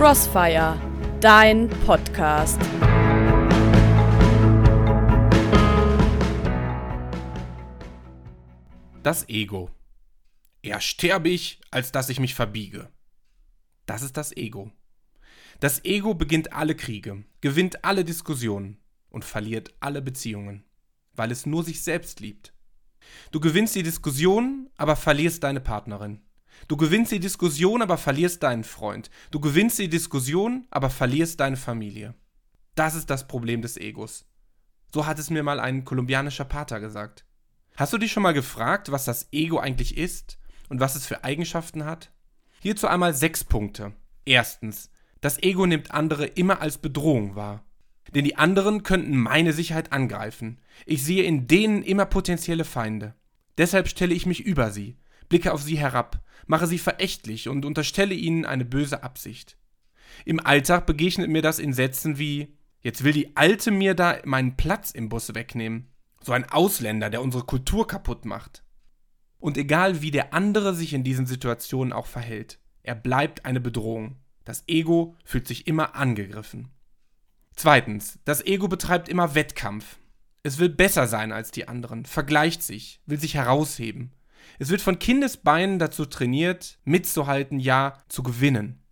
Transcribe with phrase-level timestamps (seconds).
[0.00, 0.80] Crossfire,
[1.20, 2.58] dein Podcast.
[9.02, 9.70] Das Ego.
[10.62, 12.88] Eher sterbe ich, als dass ich mich verbiege.
[13.84, 14.72] Das ist das Ego.
[15.60, 18.78] Das Ego beginnt alle Kriege, gewinnt alle Diskussionen
[19.10, 20.64] und verliert alle Beziehungen,
[21.12, 22.54] weil es nur sich selbst liebt.
[23.32, 26.22] Du gewinnst die Diskussion, aber verlierst deine Partnerin.
[26.68, 29.10] Du gewinnst die Diskussion, aber verlierst deinen Freund.
[29.30, 32.14] Du gewinnst die Diskussion, aber verlierst deine Familie.
[32.74, 34.26] Das ist das Problem des Egos.
[34.92, 37.24] So hat es mir mal ein kolumbianischer Pater gesagt.
[37.76, 41.24] Hast du dich schon mal gefragt, was das Ego eigentlich ist und was es für
[41.24, 42.12] Eigenschaften hat?
[42.60, 43.92] Hierzu einmal sechs Punkte.
[44.24, 47.64] Erstens, das Ego nimmt andere immer als Bedrohung wahr.
[48.14, 50.58] Denn die anderen könnten meine Sicherheit angreifen.
[50.84, 53.14] Ich sehe in denen immer potenzielle Feinde.
[53.56, 54.96] Deshalb stelle ich mich über sie,
[55.30, 59.56] blicke auf sie herab, mache sie verächtlich und unterstelle ihnen eine böse Absicht.
[60.26, 64.56] Im Alltag begegnet mir das in Sätzen wie Jetzt will die Alte mir da meinen
[64.56, 65.88] Platz im Bus wegnehmen.
[66.22, 68.64] So ein Ausländer, der unsere Kultur kaputt macht.
[69.38, 74.16] Und egal wie der andere sich in diesen Situationen auch verhält, er bleibt eine Bedrohung.
[74.44, 76.70] Das Ego fühlt sich immer angegriffen.
[77.54, 79.98] Zweitens, das Ego betreibt immer Wettkampf.
[80.42, 84.12] Es will besser sein als die anderen, vergleicht sich, will sich herausheben.
[84.58, 88.82] Es wird von Kindesbeinen dazu trainiert, mitzuhalten, ja, zu gewinnen.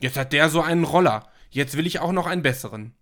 [0.00, 2.94] Jetzt hat der so einen Roller, jetzt will ich auch noch einen besseren.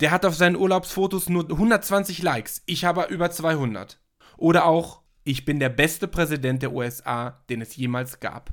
[0.00, 4.00] Der hat auf seinen Urlaubsfotos nur 120 Likes, ich habe über 200.
[4.36, 8.52] Oder auch, ich bin der beste Präsident der USA, den es jemals gab.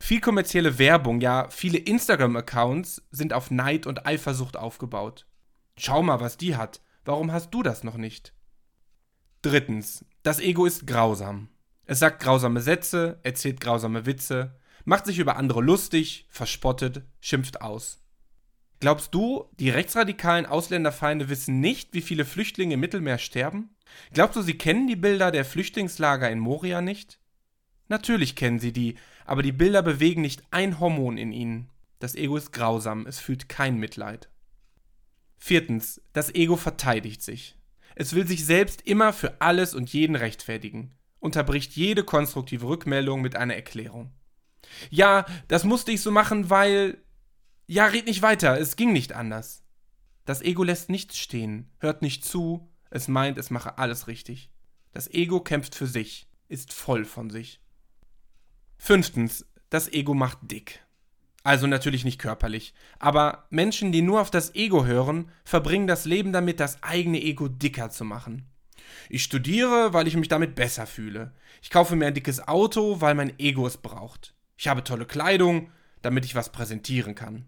[0.00, 5.26] Viel kommerzielle Werbung, ja, viele Instagram-Accounts sind auf Neid und Eifersucht aufgebaut.
[5.78, 6.80] Schau mal, was die hat.
[7.04, 8.34] Warum hast du das noch nicht?
[9.42, 11.48] Drittens, das Ego ist grausam.
[11.86, 18.02] Es sagt grausame Sätze, erzählt grausame Witze, macht sich über andere lustig, verspottet, schimpft aus.
[18.80, 23.70] Glaubst du, die rechtsradikalen Ausländerfeinde wissen nicht, wie viele Flüchtlinge im Mittelmeer sterben?
[24.12, 27.20] Glaubst du, sie kennen die Bilder der Flüchtlingslager in Moria nicht?
[27.88, 31.70] Natürlich kennen sie die, aber die Bilder bewegen nicht ein Hormon in ihnen.
[32.00, 34.28] Das Ego ist grausam, es fühlt kein Mitleid.
[35.38, 37.56] Viertens, das Ego verteidigt sich.
[37.94, 40.96] Es will sich selbst immer für alles und jeden rechtfertigen
[41.26, 44.12] unterbricht jede konstruktive Rückmeldung mit einer Erklärung.
[44.90, 47.02] Ja, das musste ich so machen, weil.
[47.66, 49.64] Ja, red nicht weiter, es ging nicht anders.
[50.24, 54.50] Das Ego lässt nichts stehen, hört nicht zu, es meint, es mache alles richtig.
[54.92, 57.60] Das Ego kämpft für sich, ist voll von sich.
[58.78, 60.84] Fünftens, das Ego macht dick.
[61.42, 66.32] Also natürlich nicht körperlich, aber Menschen, die nur auf das Ego hören, verbringen das Leben
[66.32, 68.48] damit, das eigene Ego dicker zu machen.
[69.08, 71.32] Ich studiere, weil ich mich damit besser fühle.
[71.62, 74.34] Ich kaufe mir ein dickes Auto, weil mein Ego es braucht.
[74.56, 75.70] Ich habe tolle Kleidung,
[76.02, 77.46] damit ich was präsentieren kann.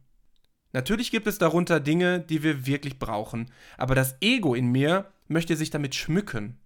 [0.72, 5.56] Natürlich gibt es darunter Dinge, die wir wirklich brauchen, aber das Ego in mir möchte
[5.56, 6.59] sich damit schmücken.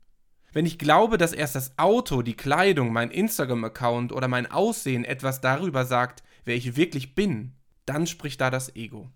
[0.52, 5.40] Wenn ich glaube, dass erst das Auto, die Kleidung, mein Instagram-Account oder mein Aussehen etwas
[5.40, 7.52] darüber sagt, wer ich wirklich bin,
[7.86, 9.10] dann spricht da das Ego.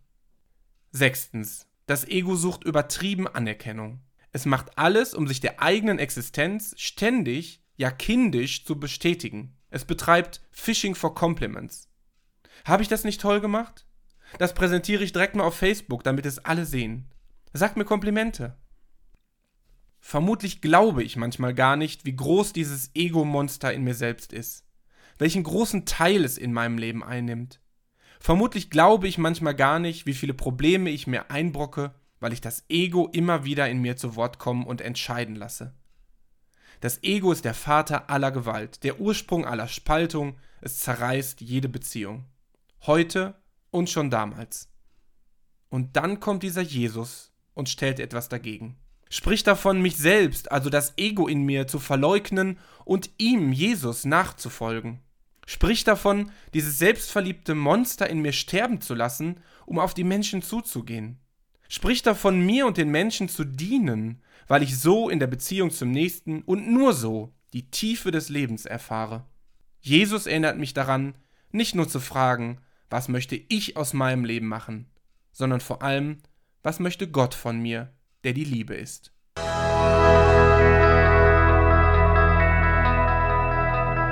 [0.92, 1.66] Sechstens.
[1.86, 4.00] Das Ego sucht übertrieben Anerkennung.
[4.36, 9.56] Es macht alles, um sich der eigenen Existenz ständig, ja kindisch zu bestätigen.
[9.70, 11.88] Es betreibt Phishing for Compliments.
[12.66, 13.86] Habe ich das nicht toll gemacht?
[14.36, 17.08] Das präsentiere ich direkt mal auf Facebook, damit es alle sehen.
[17.54, 18.58] Sagt mir Komplimente.
[20.00, 24.66] Vermutlich glaube ich manchmal gar nicht, wie groß dieses Ego-Monster in mir selbst ist.
[25.16, 27.62] Welchen großen Teil es in meinem Leben einnimmt.
[28.20, 32.64] Vermutlich glaube ich manchmal gar nicht, wie viele Probleme ich mir einbrocke weil ich das
[32.68, 35.74] Ego immer wieder in mir zu Wort kommen und entscheiden lasse.
[36.80, 42.26] Das Ego ist der Vater aller Gewalt, der Ursprung aller Spaltung, es zerreißt jede Beziehung.
[42.82, 43.34] Heute
[43.70, 44.68] und schon damals.
[45.68, 48.76] Und dann kommt dieser Jesus und stellt etwas dagegen.
[49.08, 55.00] Spricht davon, mich selbst, also das Ego in mir, zu verleugnen und ihm, Jesus, nachzufolgen.
[55.46, 61.20] Spricht davon, dieses selbstverliebte Monster in mir sterben zu lassen, um auf die Menschen zuzugehen.
[61.68, 65.90] Sprich davon, mir und den Menschen zu dienen, weil ich so in der Beziehung zum
[65.90, 69.24] Nächsten und nur so die Tiefe des Lebens erfahre.
[69.80, 71.14] Jesus erinnert mich daran,
[71.50, 72.60] nicht nur zu fragen,
[72.90, 74.86] was möchte ich aus meinem Leben machen,
[75.32, 76.18] sondern vor allem,
[76.62, 77.92] was möchte Gott von mir,
[78.24, 79.12] der die Liebe ist.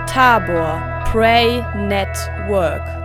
[0.06, 3.03] Tabor Pray Network